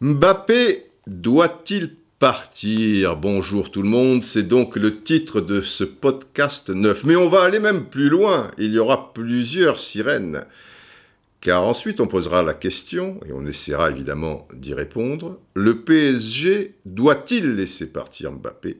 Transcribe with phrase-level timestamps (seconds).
[0.00, 3.16] Mbappé doit-il partir?
[3.16, 7.04] Bonjour tout le monde, c'est donc le titre de ce podcast neuf.
[7.04, 10.46] Mais on va aller même plus loin, il y aura plusieurs sirènes.
[11.42, 17.56] Car ensuite on posera la question, et on essaiera évidemment d'y répondre, le PSG doit-il
[17.56, 18.78] laisser partir Mbappé?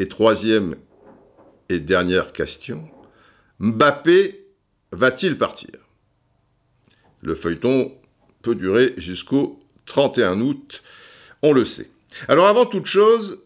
[0.00, 0.74] Et troisième
[1.68, 2.88] et dernière question,
[3.64, 4.44] Mbappé
[4.92, 5.70] va-t-il partir?
[7.22, 7.92] Le feuilleton
[8.42, 10.82] peut durer jusqu'au 31 août,
[11.40, 11.88] on le sait.
[12.28, 13.40] Alors avant toute chose,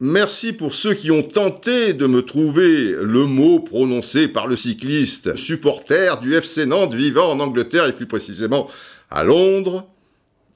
[0.00, 5.36] merci pour ceux qui ont tenté de me trouver le mot prononcé par le cycliste,
[5.36, 8.70] supporter du FC Nantes vivant en Angleterre et plus précisément
[9.10, 9.86] à Londres,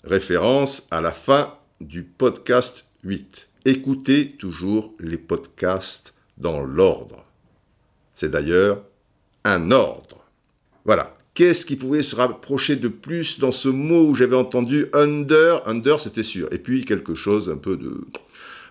[0.05, 3.51] référence à la fin du podcast 8.
[3.67, 7.27] Écoutez toujours les podcasts dans l'ordre.
[8.15, 8.83] C'est d'ailleurs
[9.45, 10.25] un ordre.
[10.85, 11.17] Voilà.
[11.35, 15.67] Qu'est-ce qui pouvait se rapprocher de plus dans ce mot où j'avais entendu under?
[15.67, 16.47] Under, c'était sûr.
[16.53, 18.07] Et puis quelque chose un peu de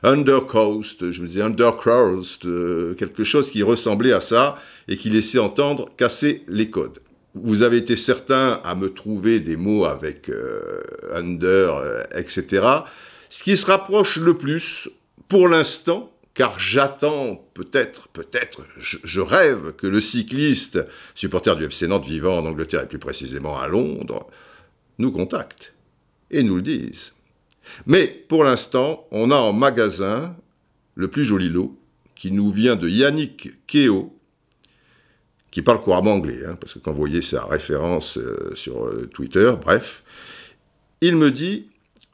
[0.04, 5.40] undercoast, je me disais undercoast, euh, quelque chose qui ressemblait à ça et qui laissait
[5.40, 7.00] entendre casser les codes.
[7.34, 10.82] Vous avez été certain à me trouver des mots avec euh,
[11.14, 12.68] under, euh, etc.
[13.30, 14.90] Ce qui se rapproche le plus,
[15.30, 20.80] pour l'instant, car j'attends peut-être, peut-être, je, rêve que le cycliste,
[21.14, 24.28] supporter du FC Nantes vivant en Angleterre et plus précisément à Londres,
[24.98, 25.74] nous contacte
[26.30, 27.14] et nous le dise.
[27.86, 30.36] Mais pour l'instant, on a en magasin
[30.96, 31.78] le plus joli lot
[32.16, 34.16] qui nous vient de Yannick Keo,
[35.50, 39.10] qui parle couramment anglais, hein, parce que quand vous voyez sa référence euh, sur euh,
[39.14, 40.04] Twitter, bref,
[41.02, 41.68] il me dit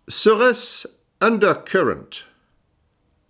[0.07, 0.87] Serait-ce
[1.21, 2.25] Undercurrent?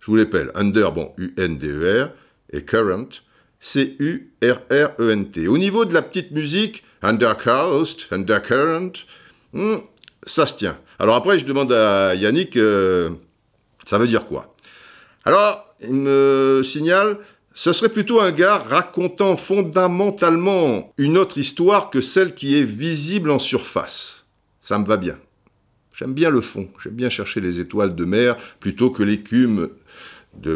[0.08, 2.10] Je vous under, bon, U-N-D-E-R,
[2.52, 3.22] et current,
[3.60, 5.48] C-U-R-R-E-N-T.
[5.48, 8.92] Au niveau de la petite musique, undercoast, undercurrent,
[9.52, 9.76] hmm,
[10.24, 10.78] ça se tient.
[10.98, 13.10] Alors après, je demande à Yannick, euh,
[13.84, 14.54] ça veut dire quoi?
[15.24, 17.18] Alors, il me signale,
[17.52, 23.30] ce serait plutôt un gars racontant fondamentalement une autre histoire que celle qui est visible
[23.30, 24.24] en surface.
[24.62, 25.18] Ça me va bien.
[25.98, 29.70] J'aime bien le fond, j'aime bien chercher les étoiles de mer plutôt que l'écume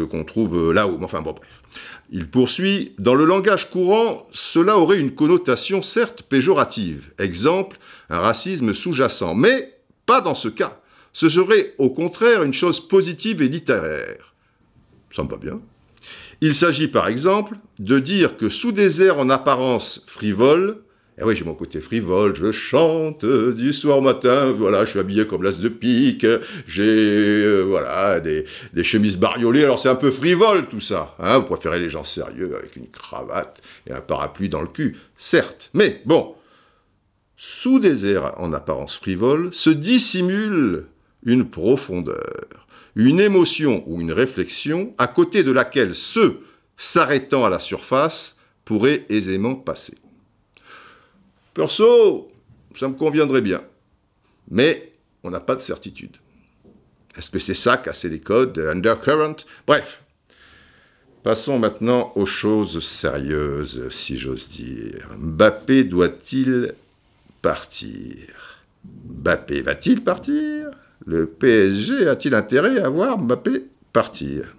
[0.09, 0.99] qu'on trouve là-haut.
[1.01, 1.61] Enfin bon, bref.
[2.09, 7.11] Il poursuit, dans le langage courant, cela aurait une connotation certes péjorative.
[7.17, 7.77] Exemple,
[8.09, 9.33] un racisme sous-jacent.
[9.35, 10.79] Mais pas dans ce cas.
[11.11, 14.33] Ce serait au contraire une chose positive et littéraire.
[15.11, 15.59] Ça me va bien.
[16.41, 20.81] Il s'agit par exemple de dire que sous des airs en apparence frivoles,
[21.19, 24.99] eh oui, j'ai mon côté frivole, je chante du soir au matin, voilà, je suis
[24.99, 26.25] habillé comme l'as de pique,
[26.67, 28.45] j'ai euh, voilà des,
[28.83, 32.55] chemises bariolées, alors c'est un peu frivole tout ça, hein, vous préférez les gens sérieux
[32.57, 36.33] avec une cravate et un parapluie dans le cul, certes, mais bon,
[37.37, 40.87] sous des airs en apparence frivoles se dissimule
[41.23, 46.39] une profondeur, une émotion ou une réflexion à côté de laquelle ceux
[46.75, 48.35] s'arrêtant à la surface
[48.65, 49.93] pourraient aisément passer.
[51.53, 52.31] Perso,
[52.75, 53.61] ça me conviendrait bien.
[54.49, 54.93] Mais
[55.23, 56.17] on n'a pas de certitude.
[57.17, 59.35] Est-ce que c'est ça, casser les codes, undercurrent?
[59.67, 60.03] Bref.
[61.21, 65.07] Passons maintenant aux choses sérieuses, si j'ose dire.
[65.17, 66.73] Mbappé doit-il
[67.41, 68.17] partir?
[68.83, 70.71] Mbappé va-t-il partir?
[71.05, 74.53] Le PSG a-t-il intérêt à voir Mbappé partir?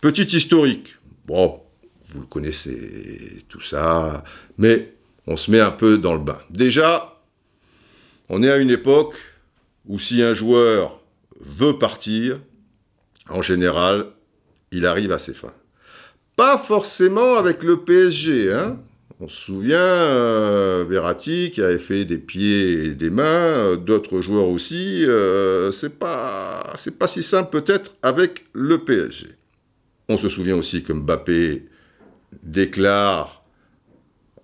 [0.00, 0.96] Petit historique.
[1.26, 1.60] Bon,
[2.12, 4.22] vous le connaissez, tout ça.
[4.58, 4.95] Mais
[5.26, 6.38] on se met un peu dans le bain.
[6.50, 7.20] Déjà,
[8.28, 9.16] on est à une époque
[9.86, 11.00] où si un joueur
[11.40, 12.40] veut partir,
[13.28, 14.06] en général,
[14.72, 15.54] il arrive à ses fins.
[16.34, 18.78] Pas forcément avec le PSG, hein.
[19.18, 24.48] On se souvient, euh, Verratti qui avait fait des pieds et des mains, d'autres joueurs
[24.48, 25.06] aussi.
[25.06, 29.28] Euh, c'est pas, pas si simple peut-être avec le PSG.
[30.10, 31.66] On se souvient aussi que Mbappé
[32.42, 33.45] déclare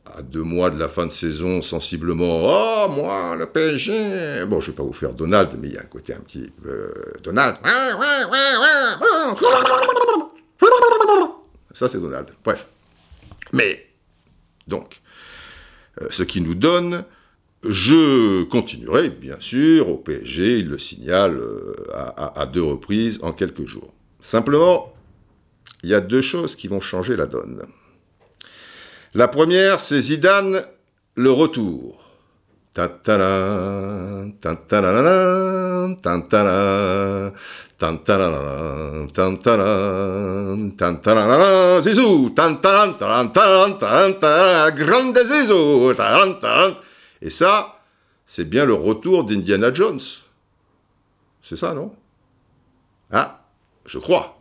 [0.05, 4.69] à deux mois de la fin de saison, sensiblement Oh, moi, le PSG Bon, je
[4.69, 6.53] vais pas vous faire Donald, mais il y a un côté un petit
[7.23, 7.57] Donald.
[11.73, 12.29] Ça, c'est Donald.
[12.45, 12.67] Bref.
[13.53, 13.87] Mais,
[14.67, 15.01] donc,
[16.01, 17.05] euh, ce qui nous donne.
[17.65, 23.67] Je continuerai, bien sûr, au PSG, il le signale euh, à deux reprises en quelques
[23.67, 23.95] jours.
[24.21, 24.93] Simplement,
[25.85, 27.65] il y a deux choses qui vont changer la donne.
[29.15, 30.65] La première, c'est Zidane,
[31.17, 31.99] le retour.
[47.21, 47.77] Et ça,
[48.25, 50.01] c'est bien le retour d'Indiana Jones.
[51.43, 51.95] C'est ça, non?
[53.11, 53.43] Ah,
[53.85, 54.32] je crois.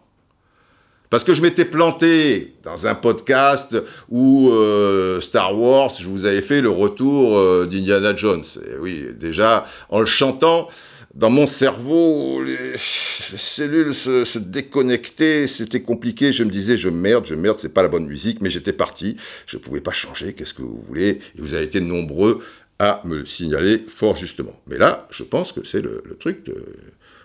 [1.11, 3.75] Parce que je m'étais planté dans un podcast
[4.09, 8.45] où euh, Star Wars, je vous avais fait le retour euh, d'Indiana Jones.
[8.65, 10.69] Et oui, déjà, en le chantant,
[11.13, 16.31] dans mon cerveau, les cellules se, déconnectaient, c'était compliqué.
[16.31, 19.17] Je me disais, je merde, je merde, c'est pas la bonne musique, mais j'étais parti.
[19.47, 22.39] Je pouvais pas changer, qu'est-ce que vous voulez Et vous avez été nombreux
[22.79, 24.57] à me le signaler fort justement.
[24.65, 26.55] Mais là, je pense que c'est le, le truc de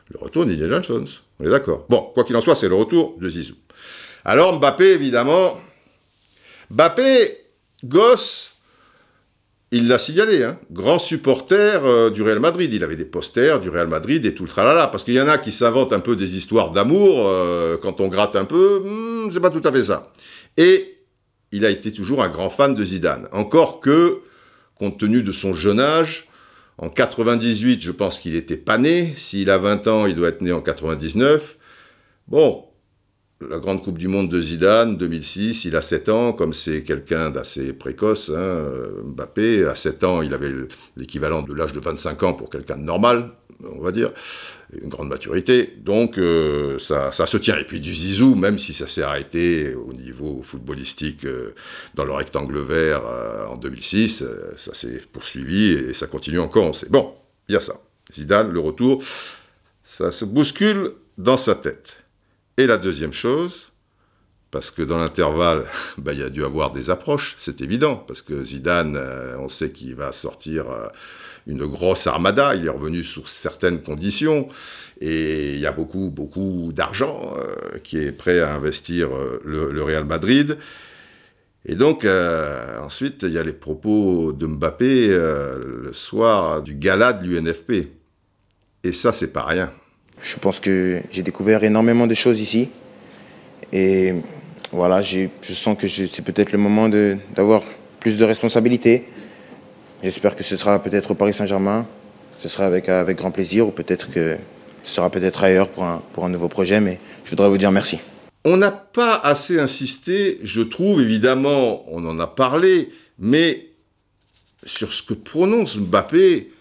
[0.08, 1.06] le retour d'Indiana Jones.
[1.40, 1.86] On est d'accord.
[1.88, 3.54] Bon, quoi qu'il en soit, c'est le retour de Zizou.
[4.24, 5.58] Alors Mbappé, évidemment,
[6.70, 7.38] Mbappé,
[7.84, 8.54] gosse,
[9.72, 12.72] il l'a signalé, hein, grand supporter euh, du Real Madrid.
[12.72, 14.86] Il avait des posters du Real Madrid et tout le tralala.
[14.86, 18.08] Parce qu'il y en a qui s'inventent un peu des histoires d'amour, euh, quand on
[18.08, 20.12] gratte un peu, hmm, c'est pas tout à fait ça.
[20.56, 20.92] Et
[21.52, 23.28] il a été toujours un grand fan de Zidane.
[23.32, 24.20] Encore que,
[24.76, 26.25] compte tenu de son jeune âge,
[26.78, 29.14] en 98, je pense qu'il était pas né.
[29.16, 31.56] S'il a 20 ans, il doit être né en 99.
[32.28, 32.64] Bon,
[33.40, 37.30] la grande Coupe du Monde de Zidane, 2006, il a 7 ans, comme c'est quelqu'un
[37.30, 38.66] d'assez précoce, hein,
[39.04, 40.52] Mbappé, à 7 ans, il avait
[40.96, 43.30] l'équivalent de l'âge de 25 ans pour quelqu'un de normal,
[43.64, 44.12] on va dire,
[44.82, 47.56] une grande maturité, donc euh, ça, ça, se tient.
[47.56, 51.54] Et puis du zizou, même si ça s'est arrêté au niveau footballistique euh,
[51.94, 56.64] dans le rectangle vert euh, en 2006, euh, ça s'est poursuivi et ça continue encore,
[56.64, 56.88] on sait.
[56.88, 57.14] Bon,
[57.48, 57.80] il y a ça.
[58.12, 59.02] Zidane, le retour,
[59.84, 61.98] ça se bouscule dans sa tête.
[62.56, 63.72] Et la deuxième chose,
[64.50, 65.68] parce que dans l'intervalle,
[65.98, 68.98] bah, il y a dû avoir des approches, c'est évident, parce que Zidane,
[69.38, 70.66] on sait qu'il va sortir
[71.46, 74.48] une grosse armada, il est revenu sous certaines conditions,
[75.00, 79.82] et il y a beaucoup, beaucoup d'argent euh, qui est prêt à investir euh, le,
[79.82, 80.58] Real Madrid.
[81.64, 87.12] Et donc, euh, ensuite, il y a les propos de Mbappé le soir du gala
[87.12, 87.88] de l'UNFP.
[88.84, 89.72] Et ça, c'est pas rien.
[90.20, 92.68] Je pense que j'ai découvert énormément de choses ici.
[93.72, 94.14] Et
[94.72, 97.62] voilà, je sens que c'est peut-être le moment d'avoir
[97.98, 99.04] plus de responsabilités.
[100.02, 101.86] J'espère que ce sera peut-être au Paris Saint-Germain.
[102.38, 104.36] Ce sera avec, avec grand plaisir ou peut-être que
[104.84, 106.80] ce sera peut-être ailleurs pour un, pour un nouveau projet.
[106.80, 107.98] Mais je voudrais vous dire merci.
[108.44, 113.70] On n'a pas assez insisté, je trouve, évidemment, on en a parlé, mais
[114.64, 116.52] sur ce que prononce Mbappé,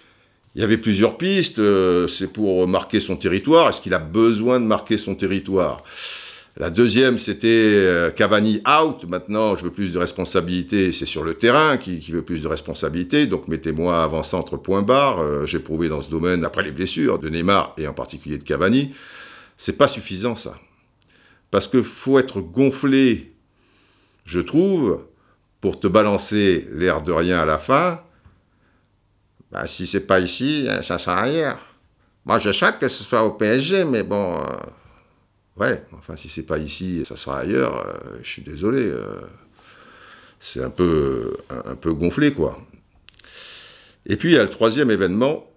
[0.56, 1.60] il y avait plusieurs pistes.
[1.60, 3.70] Euh, c'est pour marquer son territoire.
[3.70, 5.84] Est-ce qu'il a besoin de marquer son territoire?
[6.58, 9.04] La deuxième, c'était euh, Cavani out.
[9.10, 10.94] Maintenant, je veux plus de responsabilité.
[10.94, 13.28] C'est sur le terrain qui, veut plus de responsabilité.
[13.28, 15.20] Donc, mettez-moi avant-centre point barre.
[15.20, 18.44] Euh, J'ai prouvé dans ce domaine, après les blessures de Neymar et en particulier de
[18.44, 18.96] Cavani,
[19.58, 20.58] c'est pas suffisant ça.
[21.52, 23.34] Parce que faut être gonflé,
[24.24, 25.02] je trouve,
[25.60, 28.00] pour te balancer l'air de rien à la fin
[29.56, 31.60] bah, si c'est pas ici, hein, ça sera ailleurs.
[32.26, 34.58] Moi, je souhaite que ce soit au PSG, mais bon, euh,
[35.58, 37.86] ouais, enfin, si c'est pas ici, ça sera ailleurs.
[37.86, 39.22] Euh, je suis désolé, euh,
[40.40, 42.62] c'est un peu, un, peu gonflé, quoi.
[44.06, 45.50] Et puis, il y a le troisième événement,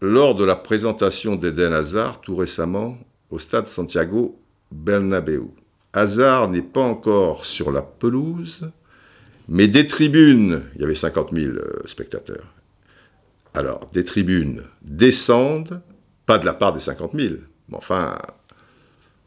[0.00, 2.98] lors de la présentation d'Eden Hazard, tout récemment,
[3.30, 4.38] au stade Santiago
[4.70, 5.44] Bernabéu.
[5.92, 8.70] Hazard n'est pas encore sur la pelouse,
[9.48, 11.54] mais des tribunes, il y avait 50 000
[11.86, 12.52] spectateurs,
[13.54, 15.82] alors, des tribunes descendent,
[16.24, 17.34] pas de la part des 50 000,
[17.68, 18.16] mais enfin,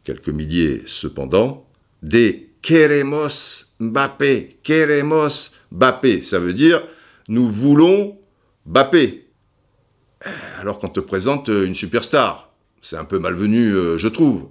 [0.06, 1.68] quelques milliers cependant,
[2.02, 6.24] des queremos Mbappé, queremos Mbappé.
[6.24, 6.84] Ça veut dire,
[7.28, 8.18] nous voulons
[8.66, 9.28] Mbappé.
[10.60, 12.54] Alors qu'on te présente une superstar.
[12.82, 14.50] C'est un peu malvenu, euh, je trouve.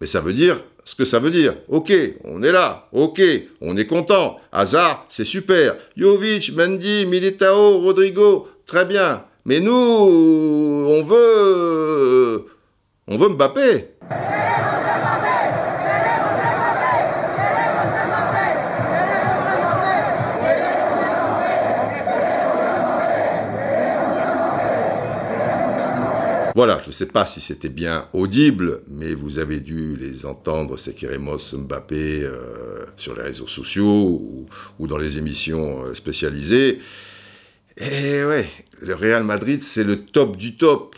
[0.00, 1.54] Mais ça veut dire ce que ça veut dire.
[1.68, 1.92] Ok,
[2.24, 2.88] on est là.
[2.92, 3.22] Ok,
[3.60, 4.38] on est content.
[4.52, 5.76] Hazard, c'est super.
[5.96, 9.24] Jovic, Mendy, Militao, Rodrigo, très bien.
[9.44, 12.46] Mais nous, on veut,
[13.06, 13.88] on veut Mbappé.
[26.60, 30.76] Voilà, je ne sais pas si c'était bien audible, mais vous avez dû les entendre,
[30.76, 34.46] ces Kérémos Mbappé, euh, sur les réseaux sociaux
[34.78, 36.80] ou, dans les émissions euh, spécialisées.
[37.78, 38.46] Et ouais,
[38.78, 40.96] le Real Madrid, c'est le top du top.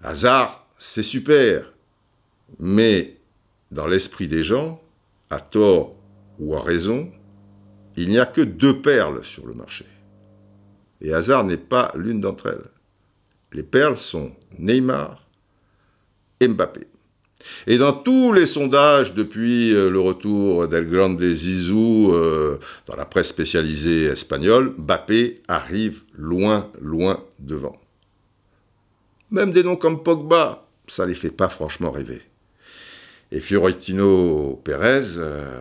[0.00, 1.72] Hazard, c'est super.
[2.60, 3.16] Mais
[3.72, 4.80] dans l'esprit des gens,
[5.28, 5.96] à tort
[6.38, 7.10] ou à raison,
[7.96, 9.86] il n'y a que deux perles sur le marché.
[11.00, 12.70] Et Hazard n'est pas l'une d'entre elles.
[13.54, 15.24] Les perles sont Neymar
[16.42, 16.88] Mbappé.
[17.66, 23.04] Et dans tous les sondages depuis euh, le retour d'El Grande Zizou euh, dans la
[23.04, 27.80] presse spécialisée espagnole, Mbappé arrive loin, loin devant.
[29.30, 32.22] Même des noms comme Pogba, ça les fait pas franchement rêver.
[33.30, 35.60] Et Fiorentino Pérez, euh,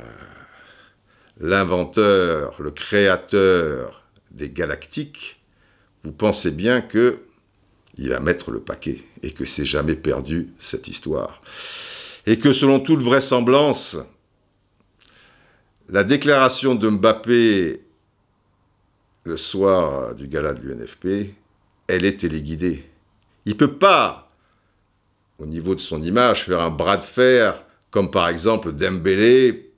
[1.40, 5.42] l'inventeur, le créateur des galactiques,
[6.04, 7.20] vous pensez bien que
[7.98, 11.42] il va mettre le paquet et que c'est jamais perdu cette histoire.
[12.26, 13.98] Et que selon toute vraisemblance,
[15.90, 17.82] la déclaration de Mbappé
[19.26, 21.34] le soir du gala de l'UNFP,
[21.88, 22.84] elle est téléguidée.
[23.46, 24.32] Il ne peut pas,
[25.40, 29.73] au niveau de son image, faire un bras de fer comme par exemple Dembélé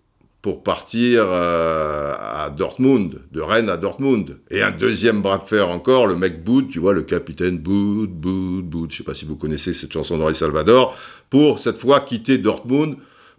[0.45, 4.37] pour partir euh, à Dortmund, de Rennes à Dortmund.
[4.51, 8.11] Et un deuxième bras de fer encore, le mec Boud, tu vois, le capitaine Boud,
[8.11, 10.95] Boud, Boud, je sais pas si vous connaissez cette chanson d'Henri Salvador,
[11.31, 12.97] pour cette fois quitter Dortmund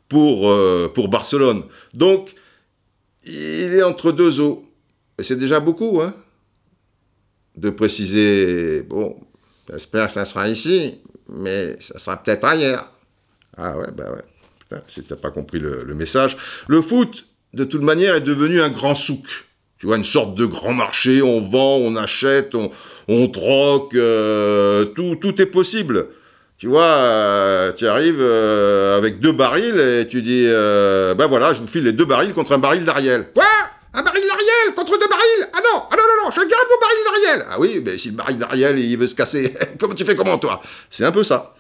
[0.08, 1.62] pour, euh, pour Barcelone.
[1.94, 2.34] Donc,
[3.22, 4.64] il est entre deux eaux.
[5.16, 6.12] Et c'est déjà beaucoup, hein,
[7.56, 9.14] de préciser, bon,
[9.70, 12.90] j'espère que ça sera ici, mais ça sera peut-être ailleurs.
[13.56, 14.24] Ah ouais, bah ouais
[14.88, 16.36] si tu n'as pas compris le, message.
[16.68, 19.24] Le foot, de toute manière, est devenu un grand souk.
[19.78, 25.16] Tu vois, une sorte de grand marché, on vend, on achète, on, troque, euh, tout,
[25.16, 26.08] tout est possible.
[26.56, 31.60] Tu vois, euh, tu arrives euh, avec deux barils et tu dis, ben voilà, je
[31.60, 33.28] vous file les deux barils contre un baril d'Ariel.
[33.34, 33.44] Quoi?
[33.92, 35.48] Un baril d'Ariel contre deux barils?
[35.52, 37.46] Ah non, ah non, non, non, je garde mon baril d'Ariel.
[37.50, 40.38] Ah oui, mais si le baril d'Ariel, il veut se casser, comment tu fais comment
[40.38, 40.60] toi?
[40.90, 41.54] C'est un peu ça.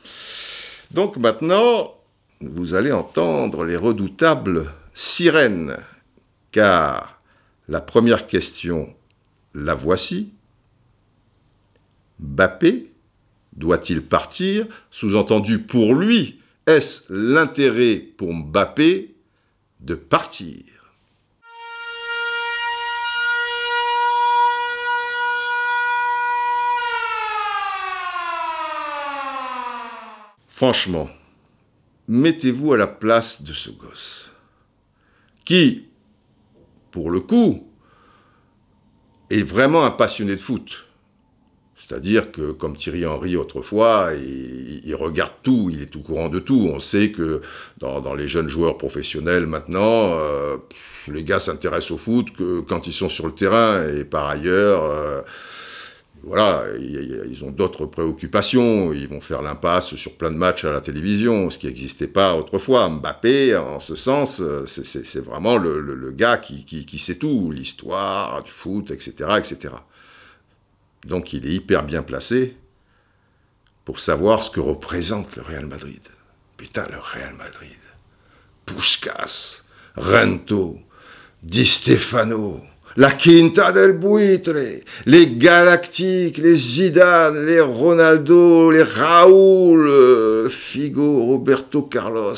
[0.90, 1.95] Donc maintenant,
[2.40, 5.76] vous allez entendre les redoutables sirènes,
[6.52, 7.20] car
[7.68, 8.94] la première question,
[9.54, 10.32] la voici.
[12.18, 12.92] Bappé
[13.52, 14.66] doit-il partir?
[14.90, 19.14] Sous-entendu pour lui, est-ce l'intérêt pour Mbappé
[19.80, 20.62] de partir?
[30.46, 31.10] Franchement,
[32.08, 34.30] mettez-vous à la place de ce gosse,
[35.44, 35.88] qui,
[36.90, 37.66] pour le coup,
[39.30, 40.86] est vraiment un passionné de foot.
[41.76, 46.68] C'est-à-dire que, comme Thierry Henry autrefois, il, regarde tout, il est tout courant de tout.
[46.72, 47.42] On sait que
[47.78, 50.56] dans, les jeunes joueurs professionnels maintenant, euh,
[51.06, 52.26] les gars s'intéressent au foot
[52.66, 53.86] quand ils sont sur le terrain.
[53.88, 55.22] Et par ailleurs, euh,
[56.22, 58.92] voilà, ils ont d'autres préoccupations.
[58.92, 62.34] Ils vont faire l'impasse sur plein de matchs à la télévision, ce qui n'existait pas
[62.34, 62.88] autrefois.
[62.88, 69.12] Mbappé, en ce sens, c'est vraiment le, gars qui, sait tout, l'histoire du foot, etc.,
[69.38, 69.74] etc.
[71.06, 72.56] Donc il est hyper bien placé
[73.84, 76.02] pour savoir ce que représente le Real Madrid.
[76.56, 77.78] Putain, le Real Madrid.
[78.64, 79.62] Puskas,
[79.96, 80.80] Rento,
[81.42, 82.66] Di Stefano
[82.96, 84.54] la Quinta del Buitre,
[85.04, 92.34] les Galactiques, les Zidane, les Ronaldo, les Raoul, euh, Figo, Roberto Carlos,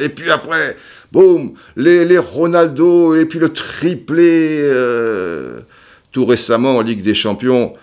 [0.00, 0.76] et puis après,
[1.12, 5.60] boum, les, Ronaldo, et puis le triplé, euh,
[6.10, 7.74] tout récemment en Ligue des Champions.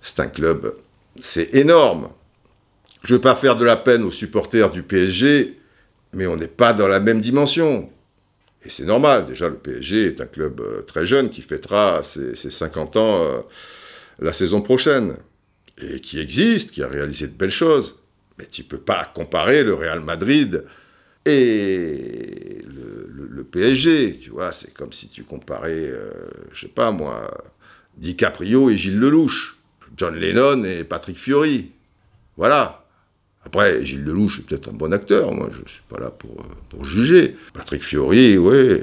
[0.00, 0.74] C'est un club,
[1.20, 2.08] c'est énorme.
[3.04, 5.58] Je ne veux pas faire de la peine aux supporters du PSG,
[6.14, 7.90] mais on n'est pas dans la même dimension.
[8.64, 12.34] Et c'est normal, déjà le PSG est un club euh, très jeune qui fêtera ses,
[12.34, 13.40] 50 ans euh,
[14.20, 15.16] la saison prochaine,
[15.78, 17.98] et qui existe, qui a réalisé de belles choses.
[18.38, 20.64] Mais tu ne peux pas comparer le Real Madrid
[21.24, 26.10] et le, PSG, tu vois, c'est comme si tu comparais, je euh,
[26.54, 27.28] je sais pas moi,
[27.98, 29.58] DiCaprio et Gilles Lelouch,
[29.94, 31.72] John Lennon et Patrick Fiori.
[32.38, 32.81] Voilà,
[33.44, 36.30] après, Gilles Lelouch est peut-être un bon acteur, moi je ne suis pas là pour,
[36.30, 37.36] euh, pour juger.
[37.54, 38.80] Patrick Fiori, oui.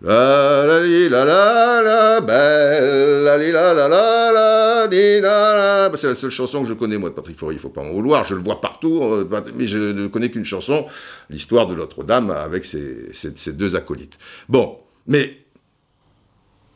[0.00, 6.30] La la la la la belle la la la la la la C'est la seule
[6.30, 8.42] chanson que je connais moi de Patrick Fiori, il faut pas m'en vouloir, je le
[8.42, 10.86] vois partout, euh, mais je ne connais qu'une chanson,
[11.30, 14.18] l'histoire de Notre-Dame avec ses, ses, deux acolytes.
[14.48, 15.38] Bon, mais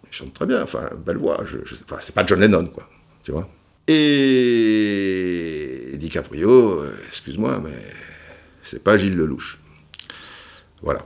[0.07, 2.89] il chante très bien, enfin, belle voix, je, je enfin, c'est pas John Lennon quoi,
[3.23, 3.49] tu vois.
[3.89, 7.73] Et DiCaprio, euh, excuse-moi, mais
[8.63, 9.59] c'est pas Gilles Lelouch.
[10.83, 11.01] Voilà.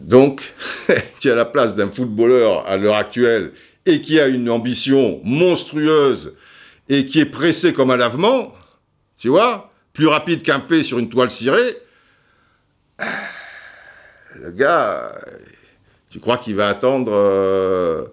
[0.00, 0.54] Donc,
[1.20, 3.52] tu as la place d'un footballeur à l'heure actuelle
[3.86, 6.36] et qui a une ambition monstrueuse
[6.88, 8.52] et qui est pressé comme un lavement,
[9.16, 11.76] tu vois, plus rapide qu'un P sur une toile cirée,
[14.34, 15.12] le gars,
[16.10, 18.06] tu crois qu'il va attendre euh,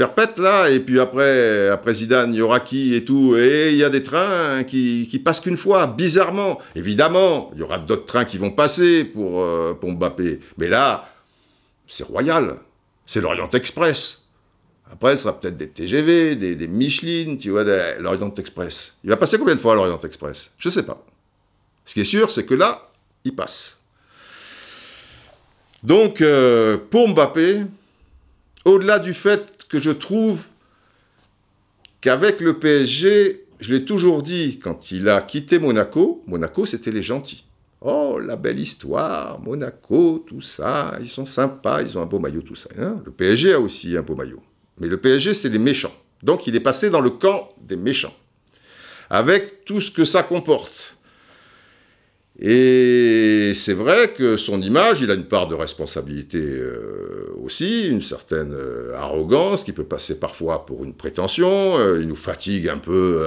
[0.00, 3.76] perpète là, et puis après, après Zidane, il y aura qui et tout, et il
[3.76, 6.58] y a des trains qui, passent qu'une fois, bizarrement.
[6.74, 11.06] Évidemment, il y aura d'autres trains qui vont passer pour, euh, Mbappé, mais là,
[11.86, 12.56] c'est royal,
[13.04, 14.22] c'est l'Orient Express.
[14.90, 17.64] Après, ce sera peut-être des TGV, des, des Michelin, tu vois,
[17.98, 18.94] l'Orient Express.
[19.04, 20.50] Il va passer combien de fois l'Orient Express?
[20.56, 21.04] Je sais pas.
[21.84, 22.88] Ce qui est sûr, c'est que là,
[23.24, 23.76] il passe.
[25.82, 27.66] Donc, euh, pour Mbappé,
[28.64, 30.48] au-delà du fait que je trouve
[32.02, 37.02] qu'avec le PSG, je l'ai toujours dit, quand il a quitté Monaco, Monaco, c'était les
[37.02, 37.44] gentils.
[37.80, 42.42] Oh, la belle histoire, Monaco, tout ça, ils sont sympas, ils ont un beau maillot,
[42.42, 42.68] tout ça.
[42.78, 43.00] hein.
[43.04, 44.42] le PSG a aussi un beau maillot.
[44.78, 45.94] Mais le PSG, c'est des méchants.
[46.22, 48.14] Donc, il est passé dans le camp des méchants.
[49.08, 50.96] Avec tout ce que ça comporte.
[52.38, 58.00] Et c'est vrai que son image, il a une part de responsabilité euh, aussi, une
[58.00, 61.78] certaine euh, arrogance qui peut passer parfois pour une prétention.
[61.78, 63.26] Euh, il nous fatigue un peu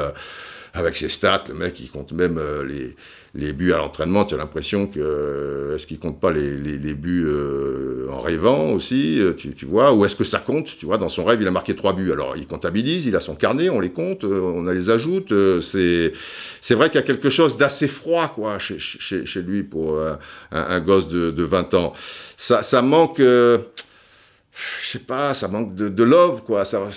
[0.74, 1.44] avec ses stats.
[1.50, 2.96] Le mec, il compte même les,
[3.36, 4.26] les buts à l'entraînement.
[4.26, 8.20] Tu as l'impression que euh, est-ce qu'il compte pas les, les- les buts euh, en
[8.22, 11.24] rêvant aussi, euh, tu, tu vois, ou est-ce que ça compte Tu vois, dans son
[11.26, 12.12] rêve, il a marqué trois buts.
[12.12, 15.34] Alors, il comptabilise, il a son carnet, on les compte, on les ajoute.
[15.62, 16.14] c'est
[16.62, 20.00] c'est vrai qu'il y a quelque chose d'assez froid, quoi, chez, chez, lui pour
[20.52, 21.94] un, gosse de, de 20 ans.
[22.38, 23.60] Ça, ça manque, je
[24.84, 26.66] sais pas, ça manque de, de love, quoi.
[26.66, 26.88] Ça,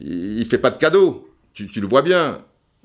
[0.00, 1.28] il, il fait pas de cadeaux.
[1.52, 2.42] Tu, tu le vois bien.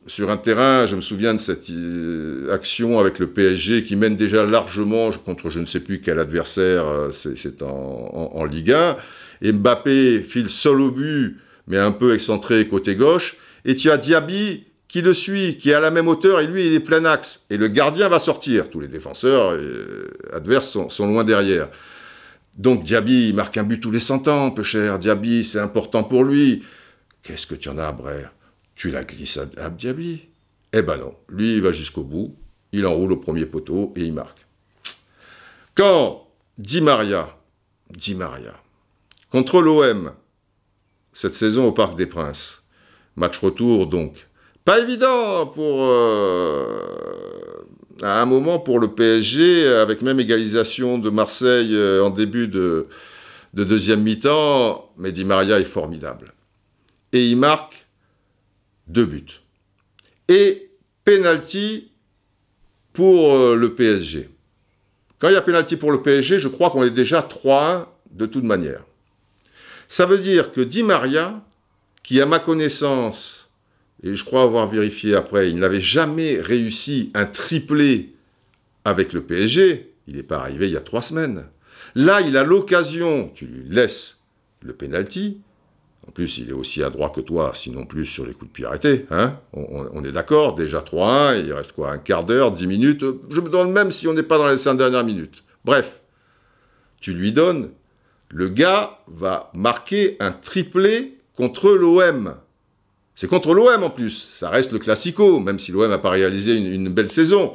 [0.08, 4.16] Sur un terrain, je me souviens de cette euh, action avec le PSG qui mène
[4.16, 8.98] déjà largement contre je ne sais plus quel adversaire, euh, c'est en- en Ligue 1.
[9.42, 11.38] Et Mbappé file seul au but,
[11.68, 13.36] mais un peu excentré côté gauche.
[13.66, 16.66] Et tu as Diaby qui le suit, qui est à la même hauteur, et lui,
[16.66, 17.44] il est plein axe.
[17.52, 18.70] Et le gardien va sortir.
[18.72, 21.70] Tous les défenseurs euh, adverses sont, sont loin derrière.
[22.58, 24.98] Donc Diaby, il marque un but tous les 100 ans, peu cher.
[24.98, 26.64] Diaby, c'est important pour lui.
[27.22, 28.32] Qu'est-ce que tu en as, Brère?
[28.80, 30.22] Tu la glisses à, Diaby
[30.72, 31.14] Eh ben non.
[31.28, 32.34] Lui, il va jusqu'au bout.
[32.72, 34.48] Il enroule au premier poteau et il marque.
[35.76, 36.26] Quand
[36.58, 37.36] Di Maria,
[37.90, 38.54] Di Maria,
[39.32, 40.14] contre l'OM,
[41.12, 42.64] cette saison au Parc des Princes,
[43.18, 44.30] match retour donc,
[44.64, 46.66] pas évident pour euh,
[48.02, 52.88] un moment pour le PSG, avec même égalisation de Marseille euh, en début de
[53.54, 56.34] deuxième mi-temps, mais Di Maria est formidable.
[57.12, 57.89] Et il marque
[58.90, 59.42] deux buts.
[60.28, 60.70] Et
[61.06, 61.92] penalty
[62.94, 64.30] pour euh, le PSG.
[65.20, 68.26] Quand il y a penalty pour le PSG, je crois qu'on est déjà 3-1 de
[68.26, 68.84] toute manière.
[69.88, 71.44] Ça veut dire que Di Maria,
[72.04, 73.50] qui à ma connaissance,
[74.04, 78.14] et je crois avoir vérifié après, il n'avait jamais réussi un triplé
[78.86, 81.46] avec le PSG, il n'est pas arrivé il y a trois semaines.
[81.96, 84.20] Là, il a l'occasion, tu lui laisses
[84.62, 85.42] le penalty.
[86.10, 88.66] En plus, il est aussi adroit que toi, sinon plus sur les coups de pied
[88.66, 89.06] arrêtés.
[89.12, 93.40] Hein on, est d'accord, déjà 3-1, il reste quoi Un quart d'heure, 10 minutes Je
[93.40, 95.44] me donne même si on n'est pas dans les 5 dernières minutes.
[95.66, 96.02] Bref,
[97.00, 97.70] tu lui donnes,
[98.30, 102.34] le gars va marquer un triplé contre l'OM.
[103.14, 106.56] C'est contre l'OM en plus, ça reste le classico, même si l'OM n'a pas réalisé
[106.56, 107.54] une belle saison.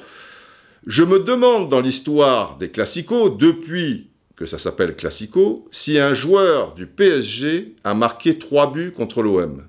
[0.87, 6.75] Je me demande dans l'histoire des classicos, depuis que ça s'appelle classico, si un joueur
[6.75, 9.67] du PSG a marqué trois buts contre l'OM.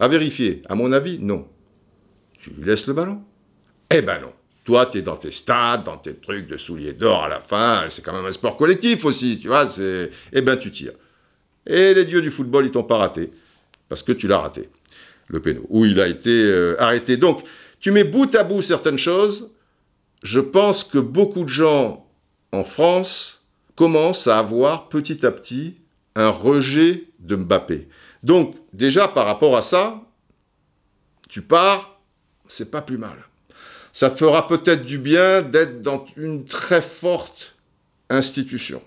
[0.00, 0.62] À vérifier.
[0.68, 1.46] À mon avis, non.
[2.38, 3.22] Tu lui laisses le ballon
[3.90, 4.32] Eh ben non.
[4.64, 7.84] Toi, tu es dans tes stades, dans tes trucs de souliers d'or à la fin.
[7.88, 9.68] C'est quand même un sport collectif aussi, tu vois.
[9.78, 10.94] Eh ben tu tires.
[11.66, 13.30] Et les dieux du football, ils t'ont pas raté.
[13.88, 14.68] Parce que tu l'as raté.
[15.28, 15.64] Le péno.
[15.68, 17.16] Où il a été euh, arrêté.
[17.16, 17.42] Donc,
[17.78, 19.50] tu mets bout à bout certaines choses.
[20.22, 22.06] Je pense que beaucoup de gens
[22.52, 23.33] en France
[23.76, 25.76] commencent à avoir petit à petit
[26.14, 27.88] un rejet de Mbappé.
[28.22, 30.00] Donc, déjà par rapport à ça,
[31.28, 32.00] tu pars,
[32.46, 33.16] c'est pas plus mal.
[33.92, 37.54] Ça te fera peut-être du bien d'être dans une très forte
[38.10, 38.82] institution.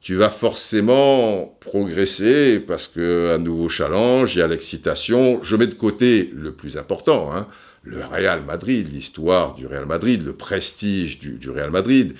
[0.00, 5.42] Tu vas forcément progresser parce que un nouveau challenge, il y a l'excitation.
[5.42, 7.46] Je mets de côté le plus important, hein,
[7.82, 12.14] le Real Madrid, l'histoire du Real Madrid, le prestige du Real Madrid.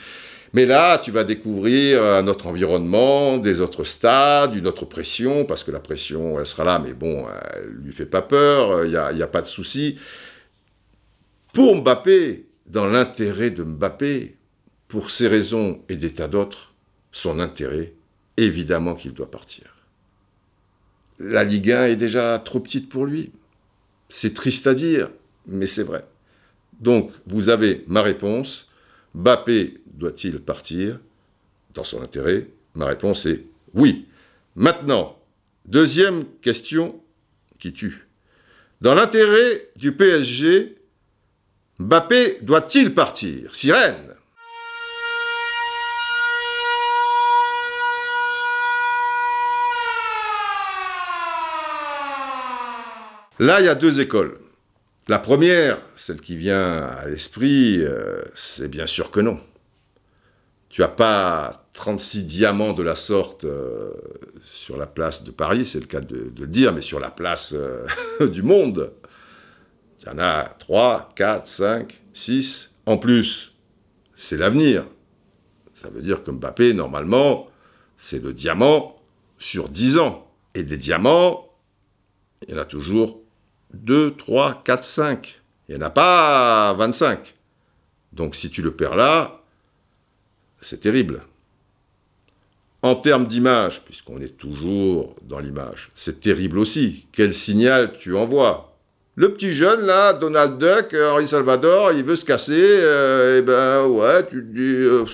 [0.52, 5.62] Mais là, tu vas découvrir un autre environnement, des autres stades, une autre pression, parce
[5.62, 8.96] que la pression, elle sera là, mais bon, elle lui fait pas peur, il n'y
[8.96, 9.98] a, a pas de souci.
[11.52, 14.36] Pour Mbappé, dans l'intérêt de Mbappé,
[14.88, 16.74] pour ces raisons et des tas d'autres,
[17.12, 17.94] son intérêt,
[18.36, 19.64] évidemment qu'il doit partir.
[21.18, 23.30] La Ligue 1 est déjà trop petite pour lui.
[24.08, 25.10] C'est triste à dire,
[25.46, 26.04] mais c'est vrai.
[26.80, 28.69] Donc, vous avez ma réponse.
[29.14, 30.98] Mbappé doit-il partir?
[31.74, 33.44] Dans son intérêt Ma réponse est
[33.74, 34.06] oui.
[34.56, 35.20] Maintenant,
[35.70, 37.00] Deuxième question
[37.58, 38.08] qui tue.
[38.80, 40.78] Dans l'intérêt du PSG,
[41.78, 43.54] Mbappé doit-il partir?
[43.54, 44.16] Sirène
[53.38, 54.38] Là, il y a deux écoles.
[55.10, 59.40] La première, celle qui vient à l'esprit, euh, c'est bien sûr que non.
[60.68, 63.90] Tu n'as pas 36 diamants de la sorte euh,
[64.44, 67.54] sur la place de Paris, c'est le cas de, le dire, mais sur la place
[67.56, 67.88] euh,
[68.28, 68.92] du monde.
[70.00, 72.70] Il y en a 3, 4, 5, 6.
[72.86, 73.56] En plus,
[74.14, 74.86] c'est l'avenir.
[75.74, 77.48] Ça veut dire que Mbappé, normalement,
[77.98, 79.02] c'est le diamant
[79.40, 80.30] sur 10 ans.
[80.54, 81.48] Et des diamants,
[82.46, 83.19] il y en a toujours
[83.74, 85.40] 2, 3, 4, 5.
[85.68, 87.34] Il n'y en a pas 25.
[88.12, 89.40] Donc si tu le perds là,
[90.60, 91.22] c'est terrible.
[92.82, 97.06] En termes d'image, puisqu'on est toujours dans l'image, c'est terrible aussi.
[97.12, 98.74] Quel signal tu envoies?
[99.16, 103.84] Le petit jeune là, Donald Duck, Henri Salvador, il veut se casser, et eh ben
[103.86, 104.74] ouais, tu te dis...
[104.74, 105.04] Euh,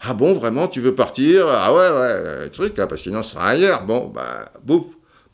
[0.00, 1.46] ah bon, vraiment, tu veux partir?
[1.48, 3.84] Ah ouais, ouais, truc, hein, parce que sinon, c'est ailleurs.
[3.84, 4.86] Bon, ben, bouf,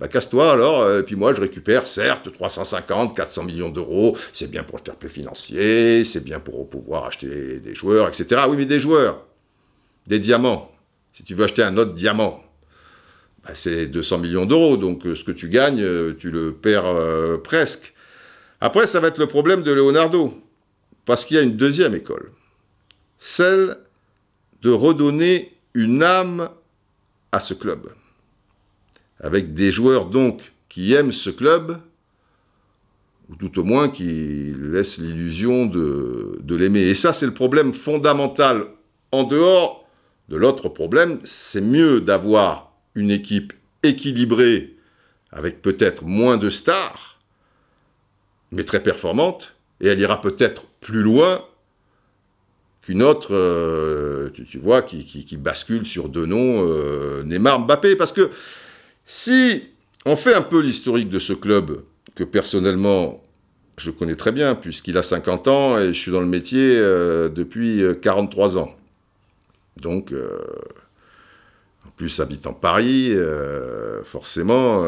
[0.03, 4.51] bah, casse-toi alors, euh, et puis moi je récupère certes 350, 400 millions d'euros, c'est
[4.51, 8.43] bien pour le fair play financier, c'est bien pour pouvoir acheter des joueurs, etc.
[8.49, 9.25] Oui, mais des joueurs,
[10.09, 10.73] des diamants.
[11.12, 12.43] Si tu veux acheter un autre diamant,
[13.45, 17.41] bah, c'est 200 millions d'euros, donc euh, ce que tu gagnes, euh, tu le perds
[17.45, 17.95] presque.
[18.61, 20.35] Après, ça va être le problème de Leonardo,
[21.05, 22.33] parce qu'il y a une deuxième école,
[23.21, 23.77] celle
[24.62, 26.49] de redonner une âme
[27.31, 27.93] à ce club
[29.23, 31.79] avec des joueurs donc qui aiment ce club,
[33.31, 36.81] ou tout au moins qui laissent l'illusion de, l'aimer.
[36.81, 38.67] Et ça, c'est le problème fondamental.
[39.13, 39.87] En dehors
[40.29, 44.77] de l'autre problème, c'est mieux d'avoir une équipe équilibrée,
[45.31, 47.19] avec peut-être moins de stars,
[48.51, 51.45] mais très performante, et elle ira peut-être plus loin
[52.83, 58.31] qu'une autre, euh, tu, vois, qui, bascule sur deux noms, euh, Neymar, Mbappé, parce que
[59.05, 59.65] si
[60.05, 61.83] on fait un peu l'historique de ce club,
[62.15, 63.23] que personnellement
[63.79, 67.29] je connais très bien, puisqu'il a 50 ans et je suis dans le métier euh,
[67.29, 68.77] depuis 43 euh, ans.
[69.79, 70.38] Donc, euh,
[71.87, 73.15] en plus habitant Paris,
[74.05, 74.87] forcément,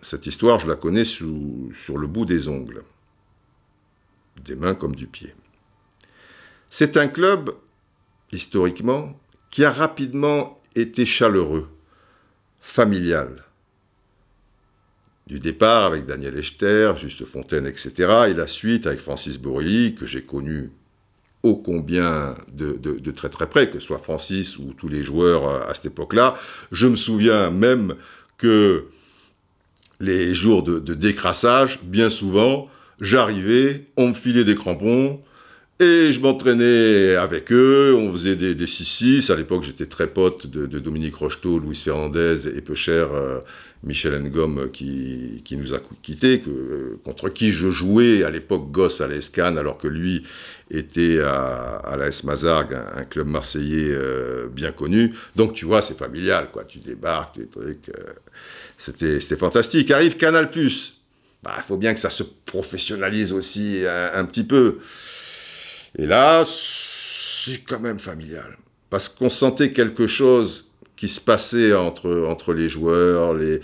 [0.00, 2.82] cette histoire, je la connais sur le bout des ongles,
[4.44, 5.34] des mains comme du pied.
[6.70, 7.50] C'est un club,
[8.32, 9.18] historiquement,
[9.50, 11.68] qui a rapidement été chaleureux
[12.62, 13.44] familiale.
[15.26, 17.92] Du départ avec Daniel Echter, Juste Fontaine, etc.,
[18.30, 20.70] et la suite avec Francis Borilly, que j'ai connu
[21.42, 25.60] ô combien de, très très près, que ce soit Francis ou tous les joueurs euh,
[25.68, 26.34] à cette époque-là.
[26.70, 27.96] Je me souviens même
[28.38, 28.86] que
[29.98, 32.68] les jours de, décrassage, bien souvent,
[33.00, 35.20] j'arrivais, on me filait des crampons,
[35.82, 39.32] et je m'entraînais avec eux, on faisait des, des 6-6.
[39.32, 43.40] À l'époque, j'étais très pote de, Dominique Rocheteau, Louis Fernandez et peu cher euh,
[43.82, 49.00] Michel Ngom qui, qui, nous a quittés, que, contre qui je jouais à l'époque gosse
[49.00, 50.24] à l'ESCAN, alors que lui
[50.70, 55.14] était à, à l'AS Mazargues, un, club marseillais euh, bien connu.
[55.34, 56.64] Donc tu vois, c'est familial, quoi.
[56.64, 57.88] Tu débarques, des trucs.
[57.88, 58.12] Euh,
[58.78, 59.90] c'était, fantastique.
[59.90, 60.48] Arrive Canal+.
[61.42, 64.78] Bah, il faut bien que ça se professionnalise aussi un petit peu.
[65.98, 68.56] Et là, c'est quand même familial.
[68.90, 73.60] Parce qu'on sentait quelque chose qui se passait entre, entre les joueurs, les,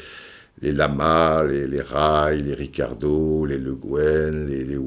[0.62, 4.78] les Lama, les, les Rai, les Ricardo, les Le Guen, les, les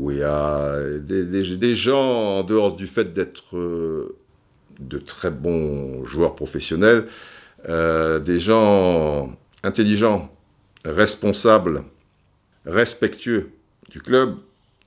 [0.99, 4.15] des, des, gens en dehors du fait d'être euh,
[4.80, 7.06] de très bons joueurs professionnels,
[7.69, 10.30] euh, des gens intelligents,
[10.86, 11.84] responsables,
[12.65, 13.51] respectueux
[13.89, 14.38] du club,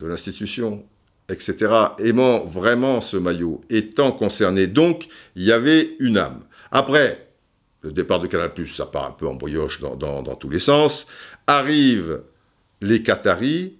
[0.01, 0.85] de l'institution,
[1.29, 4.67] etc., aimant vraiment ce maillot, étant concerné.
[4.67, 6.41] Donc, il y avait une âme.
[6.71, 7.29] Après,
[7.83, 11.07] le départ de Canal+, ça part un peu en brioche dans, tous les sens.
[11.47, 12.23] Arrivent
[12.81, 13.75] les Qataris.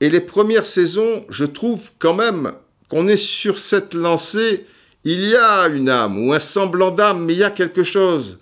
[0.00, 2.52] Et les premières saisons, je trouve quand même
[2.88, 4.66] qu'on est sur cette lancée.
[5.04, 8.38] Il y a une âme, ou un semblant d'âme, mais il y a quelque chose.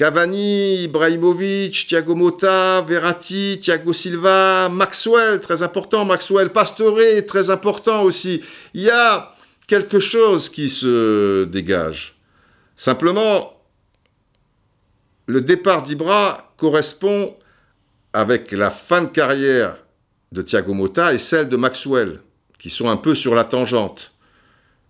[0.00, 8.40] Cavani, Ibrahimovic, Thiago Motta, Verratti, Thiago Silva, Maxwell, très important, Maxwell, Pastore, très important aussi.
[8.72, 9.34] Il y a
[9.66, 12.16] quelque chose qui se dégage.
[12.76, 13.52] Simplement,
[15.26, 17.36] le départ d'Ibra correspond
[18.14, 19.76] avec la fin de carrière
[20.32, 22.22] de Thiago Motta et celle de Maxwell,
[22.58, 24.14] qui sont un peu sur la tangente.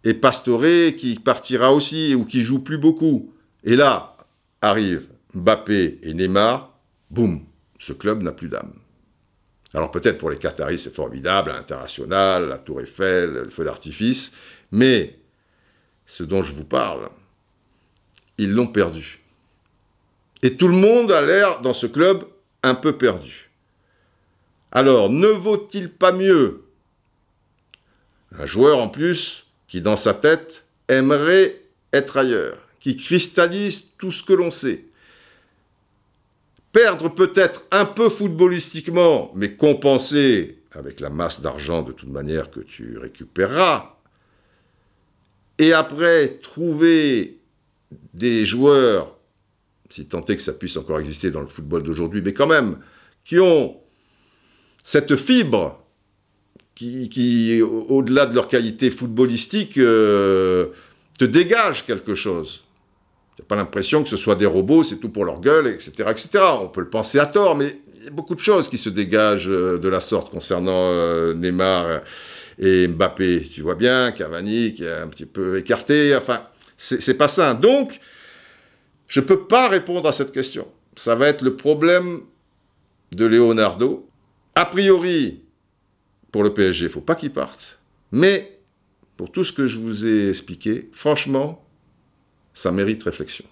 [0.04, 3.34] Et Pastore qui partira aussi ou qui joue plus beaucoup.
[3.64, 4.14] Et là,
[4.62, 6.76] arrive Mbappé et Neymar,
[7.10, 7.44] boum,
[7.78, 8.72] ce club n'a plus d'âme.
[9.72, 14.32] Alors peut-être pour les Qataris c'est formidable, l'international, la tour Eiffel, le feu d'artifice,
[14.72, 15.18] mais
[16.06, 17.08] ce dont je vous parle,
[18.38, 19.20] ils l'ont perdu.
[20.42, 22.24] Et tout le monde a l'air dans ce club
[22.62, 23.50] un peu perdu.
[24.72, 26.64] Alors ne vaut-il pas mieux
[28.38, 31.60] un joueur en plus qui dans sa tête aimerait
[31.92, 34.84] être ailleurs, qui cristallise tout ce que l'on sait,
[36.72, 42.60] perdre peut-être un peu footballistiquement, mais compenser avec la masse d'argent de toute manière que
[42.60, 43.96] tu récupéreras,
[45.58, 47.36] et après trouver
[48.14, 49.16] des joueurs,
[49.90, 52.78] si tant est que ça puisse encore exister dans le football d'aujourd'hui, mais quand même,
[53.24, 53.76] qui ont
[54.82, 55.84] cette fibre
[56.74, 60.68] qui, au-delà de leur qualité footballistique, euh,
[61.18, 62.64] te dégage quelque chose.
[63.48, 66.28] Pas l'impression que ce soit des robots, c'est tout pour leur gueule, etc., etc.
[66.62, 68.88] On peut le penser à tort, mais il y a beaucoup de choses qui se
[68.88, 72.00] dégagent euh, de la sorte concernant euh, Neymar
[72.58, 73.48] et Mbappé.
[73.52, 76.14] Tu vois bien, Cavani qui est un petit peu écarté.
[76.16, 76.40] Enfin,
[76.76, 77.54] c'est pas ça.
[77.54, 78.00] Donc,
[79.06, 80.66] je peux pas répondre à cette question.
[80.96, 82.20] Ça va être le problème
[83.12, 84.08] de Leonardo.
[84.54, 85.42] A priori,
[86.32, 87.78] pour le PSG, il faut pas qu'il parte.
[88.12, 88.52] Mais,
[89.16, 91.64] pour tout ce que je vous ai expliqué, franchement,
[92.54, 93.44] ça mérite réflexion.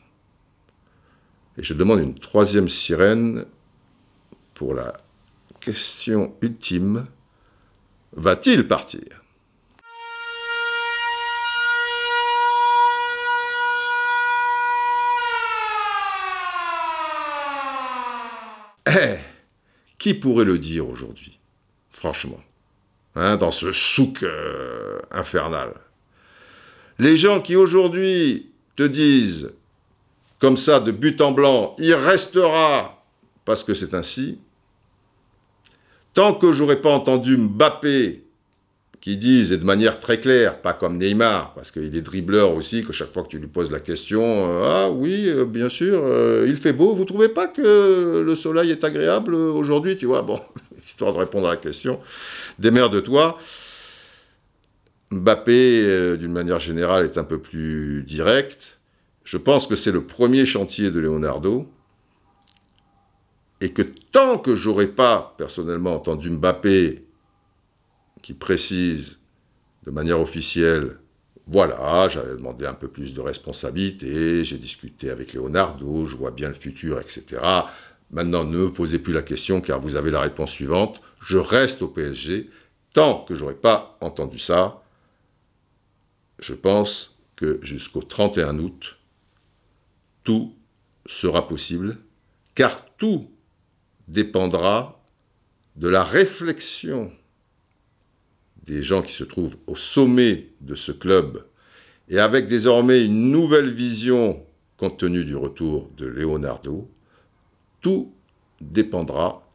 [1.56, 3.44] Et je demande une troisième sirène
[4.54, 4.92] pour la
[5.60, 7.06] question ultime.
[8.12, 9.22] Va-t-il partir?
[18.86, 19.18] Eh,
[19.98, 21.38] qui pourrait le dire aujourd'hui?
[21.90, 22.40] Franchement.
[23.14, 25.74] Hein, dans ce souk euh, infernal.
[26.98, 28.47] Les gens qui aujourd'hui
[28.78, 29.50] te disent,
[30.38, 33.02] comme ça, de but en blanc, il restera
[33.44, 34.38] parce que c'est ainsi,
[36.14, 38.22] tant que j'aurais pas entendu Mbappé
[39.00, 42.84] qui dise, et de manière très claire, pas comme Neymar, parce qu'il est dribbleur aussi,
[42.84, 46.00] que chaque fois que tu lui poses la question, euh, ah oui, euh, bien sûr,
[46.46, 50.40] il fait beau, vous trouvez pas que le soleil est agréable aujourd'hui, tu vois, bon,
[50.86, 51.98] histoire de répondre à la question,
[52.60, 53.38] de toi.
[55.10, 58.78] Mbappé, euh, d'une manière générale, est un peu plus direct.
[59.24, 61.66] Je pense que c'est le premier chantier de Leonardo.
[63.60, 67.04] Et que tant que j'aurais pas personnellement entendu Mbappé
[68.22, 69.18] qui précise
[69.84, 70.98] de manière officielle,
[71.46, 76.48] voilà, j'avais demandé un peu plus de responsabilité, j'ai discuté avec Leonardo, je vois bien
[76.48, 77.40] le futur, etc.
[78.10, 81.00] Maintenant, ne me posez plus la question car vous avez la réponse suivante.
[81.26, 82.50] Je reste au PSG.
[82.92, 84.82] Tant que je n'aurai pas entendu ça,
[86.38, 88.98] je pense que jusqu'au 31 août,
[90.24, 90.54] tout
[91.06, 91.98] sera possible,
[92.54, 93.30] car tout
[94.08, 95.02] dépendra
[95.76, 97.12] de la réflexion
[98.64, 101.46] des gens qui se trouvent au sommet de ce club,
[102.08, 104.44] et avec désormais une nouvelle vision
[104.76, 106.90] compte tenu du retour de Leonardo,
[107.80, 108.12] tout
[108.60, 109.46] dépendra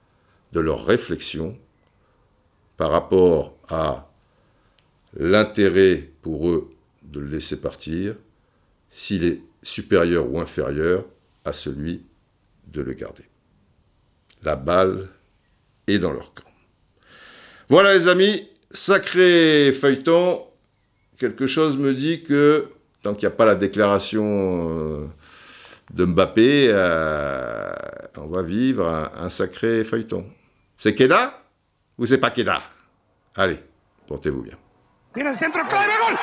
[0.52, 1.58] de leur réflexion
[2.78, 4.10] par rapport à
[5.16, 6.72] l'intérêt pour eux
[7.04, 8.16] de le laisser partir,
[8.90, 11.06] s'il est supérieur ou inférieur
[11.46, 12.04] à celui
[12.68, 13.26] de le garder.
[14.42, 15.10] La balle
[15.88, 16.50] est dans leur camp.
[17.70, 20.44] Voilà les amis, sacré feuilleton.
[21.18, 22.70] Quelque chose me dit que
[23.02, 25.06] tant qu'il n'y a pas la déclaration euh,
[25.94, 27.72] de Mbappé, euh,
[28.18, 30.26] on va vivre un, sacré feuilleton.
[30.78, 31.44] C'est Keda
[31.98, 32.62] ou c'est pas Keda
[33.36, 33.60] Allez,
[34.08, 34.58] portez-vous bien.
[35.16, 36.20] Mira el centro, clave, gol.